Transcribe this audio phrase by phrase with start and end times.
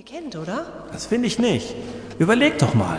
[0.00, 0.64] hier kennt, oder?
[0.92, 1.74] Das finde ich nicht.
[2.18, 2.98] Überleg doch mal.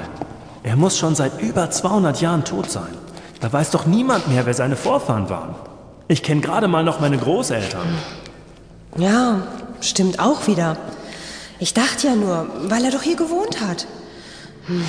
[0.61, 2.93] Er muss schon seit über 200 Jahren tot sein.
[3.39, 5.55] Da weiß doch niemand mehr, wer seine Vorfahren waren.
[6.07, 7.87] Ich kenne gerade mal noch meine Großeltern.
[8.97, 9.47] Ja,
[9.79, 10.77] stimmt auch wieder.
[11.59, 13.87] Ich dachte ja nur, weil er doch hier gewohnt hat.
[14.67, 14.85] Hm.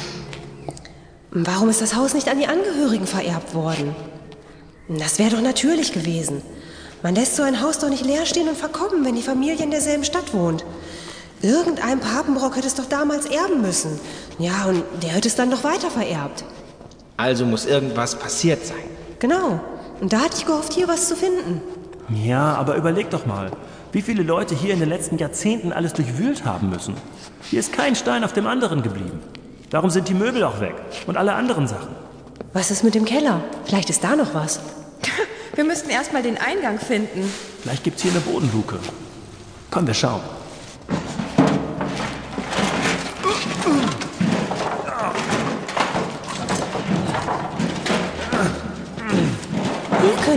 [1.30, 3.94] Warum ist das Haus nicht an die Angehörigen vererbt worden?
[4.88, 6.42] Das wäre doch natürlich gewesen.
[7.02, 9.70] Man lässt so ein Haus doch nicht leer stehen und verkommen, wenn die Familie in
[9.70, 10.62] derselben Stadt wohnt.
[11.43, 13.98] Irgendein Papenbrock hätte es doch damals erben müssen.
[14.38, 16.45] Ja, und der hätte es dann doch weiter vererbt.
[17.16, 18.84] Also muss irgendwas passiert sein.
[19.18, 19.60] Genau.
[20.01, 21.60] Und da hatte ich gehofft, hier was zu finden.
[22.09, 23.51] Ja, aber überleg doch mal,
[23.91, 26.95] wie viele Leute hier in den letzten Jahrzehnten alles durchwühlt haben müssen.
[27.51, 29.20] Hier ist kein Stein auf dem anderen geblieben.
[29.70, 30.74] Darum sind die Möbel auch weg
[31.06, 31.95] und alle anderen Sachen.
[32.52, 33.43] Was ist mit dem Keller?
[33.65, 34.60] Vielleicht ist da noch was.
[35.54, 37.32] Wir müssten erst mal den Eingang finden.
[37.62, 38.79] Vielleicht gibt's hier eine Bodenluke.
[39.70, 40.20] Komm, wir schauen.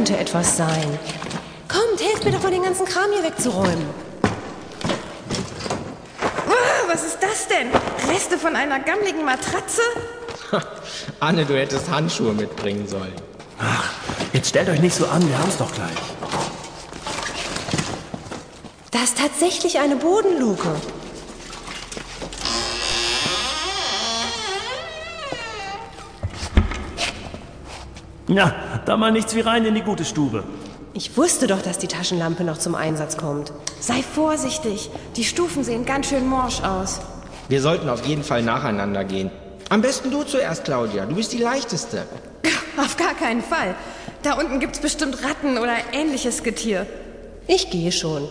[0.06, 1.00] Könnte etwas sein.
[1.68, 3.88] Kommt, helft mir doch mal den ganzen Kram hier wegzuräumen.
[6.48, 7.70] Ah, Was ist das denn?
[8.14, 9.82] Reste von einer gammligen Matratze?
[11.20, 13.16] Anne, du hättest Handschuhe mitbringen sollen.
[13.60, 13.90] Ach,
[14.32, 15.90] jetzt stellt euch nicht so an, wir haben's doch gleich.
[18.92, 20.76] Da ist tatsächlich eine Bodenluke.
[28.28, 30.44] Ja, da mal nichts wie rein in die gute Stube.
[30.94, 33.52] Ich wusste doch, dass die Taschenlampe noch zum Einsatz kommt.
[33.80, 34.90] Sei vorsichtig.
[35.16, 37.02] Die Stufen sehen ganz schön morsch aus.
[37.50, 39.30] Wir sollten auf jeden Fall nacheinander gehen.
[39.70, 41.06] Am besten du zuerst, Claudia.
[41.06, 42.04] Du bist die leichteste.
[42.78, 43.76] Auf gar keinen Fall.
[44.24, 46.86] Da unten gibt's bestimmt Ratten oder ähnliches Getier.
[47.48, 48.28] Ich gehe schon.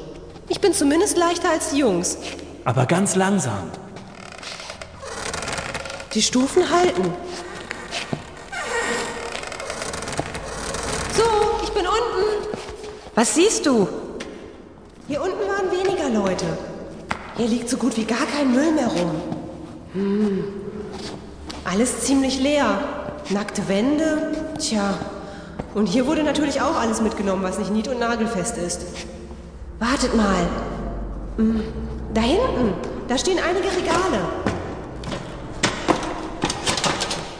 [0.49, 2.19] Ich bin zumindest leichter als die Jungs.
[2.65, 3.71] Aber ganz langsam.
[6.15, 7.13] Die Stufen halten.
[11.17, 11.25] So,
[11.63, 12.49] ich bin unten.
[13.25, 13.89] Was siehst du?
[15.09, 16.45] Hier unten waren weniger Leute.
[17.39, 19.13] Hier liegt so gut wie gar kein Müll mehr rum.
[19.95, 20.45] Hm.
[21.65, 22.81] Alles ziemlich leer.
[23.31, 24.33] Nackte Wände.
[24.59, 24.99] Tja.
[25.75, 28.83] Und hier wurde natürlich auch alles mitgenommen, was nicht nied- und nagelfest ist.
[29.79, 30.47] Wartet mal.
[31.39, 31.65] Hm.
[32.13, 32.75] Da hinten.
[33.09, 34.21] Da stehen einige Regale.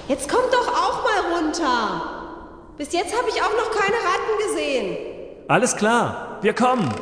[0.09, 2.03] Jetzt kommt doch auch mal runter.
[2.79, 5.14] Bis jetzt habe ich auch noch keine Ratten gesehen.
[5.55, 6.93] Alles klar, wir kommen.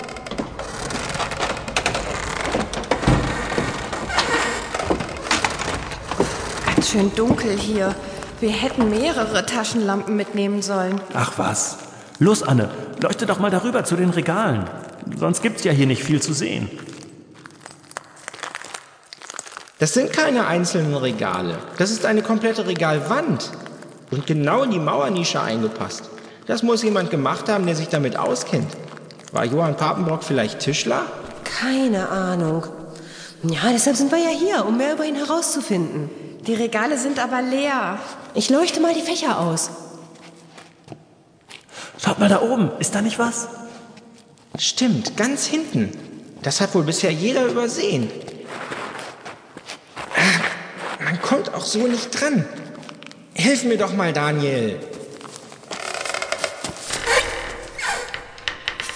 [6.66, 7.94] Ganz schön dunkel hier.
[8.40, 11.00] Wir hätten mehrere Taschenlampen mitnehmen sollen.
[11.14, 11.78] Ach was.
[12.18, 12.68] Los, Anne,
[13.00, 14.68] leuchte doch mal darüber zu den Regalen.
[15.16, 16.68] Sonst gibt's ja hier nicht viel zu sehen.
[19.78, 21.56] Das sind keine einzelnen Regale.
[21.78, 23.50] Das ist eine komplette Regalwand.
[24.10, 26.10] Und genau in die Mauernische eingepasst.
[26.52, 28.70] Das muss jemand gemacht haben, der sich damit auskennt.
[29.32, 31.06] War Johann Papenbrock vielleicht Tischler?
[31.44, 32.66] Keine Ahnung.
[33.42, 36.10] Ja, deshalb sind wir ja hier, um mehr über ihn herauszufinden.
[36.46, 37.98] Die Regale sind aber leer.
[38.34, 39.70] Ich leuchte mal die Fächer aus.
[41.96, 43.48] Schaut mal da oben, ist da nicht was?
[44.58, 45.92] Stimmt, ganz hinten.
[46.42, 48.10] Das hat wohl bisher jeder übersehen.
[51.02, 52.44] Man kommt auch so nicht dran.
[53.32, 54.78] Hilf mir doch mal, Daniel.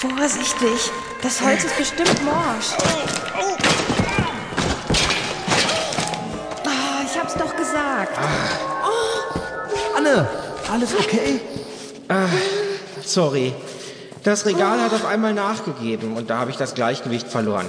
[0.09, 0.91] Vorsichtig.
[1.23, 2.75] Das Holz ist bestimmt morsch.
[6.65, 8.17] Ah, ich hab's doch gesagt.
[9.97, 10.29] Anne,
[10.71, 11.41] alles okay?
[13.05, 13.53] Sorry.
[14.23, 17.67] Das Regal hat auf einmal nachgegeben und da habe ich das Gleichgewicht verloren.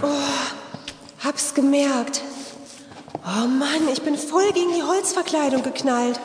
[1.24, 2.22] Hab's gemerkt.
[3.26, 6.20] Oh Mann, ich bin voll gegen die Holzverkleidung geknallt.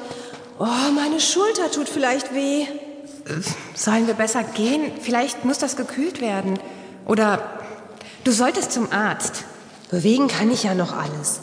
[0.59, 2.67] Oh, meine Schulter tut vielleicht weh.
[3.75, 4.93] Sollen wir besser gehen?
[5.01, 6.59] Vielleicht muss das gekühlt werden.
[7.07, 7.61] Oder
[8.25, 9.45] du solltest zum Arzt.
[9.91, 11.41] Bewegen kann ich ja noch alles.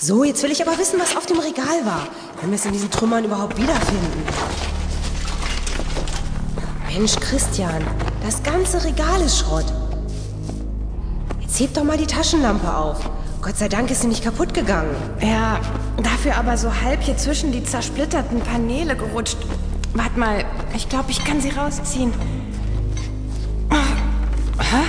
[0.00, 2.08] So, jetzt will ich aber wissen, was auf dem Regal war,
[2.40, 4.22] wenn wir es in diesen Trümmern überhaupt wiederfinden.
[6.86, 7.84] Mensch, Christian,
[8.24, 9.66] das ganze Regal ist Schrott.
[11.40, 12.98] Jetzt heb doch mal die Taschenlampe auf.
[13.46, 14.90] Gott sei Dank ist sie nicht kaputt gegangen.
[15.20, 15.60] Ja,
[16.02, 19.36] dafür aber so halb hier zwischen die zersplitterten Paneele gerutscht.
[19.94, 20.44] Wart mal,
[20.74, 22.12] ich glaube, ich kann sie rausziehen.
[23.70, 24.82] Hä?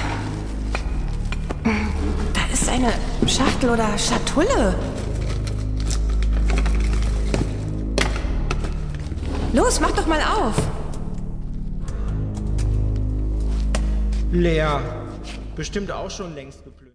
[2.34, 2.92] Da ist eine
[3.28, 4.74] Schachtel oder Schatulle.
[9.54, 10.56] Los, mach doch mal auf.
[14.32, 14.82] Leer.
[15.56, 16.64] Bestimmt auch schon längst.